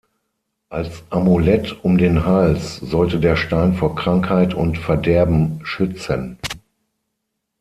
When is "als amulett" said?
0.69-1.83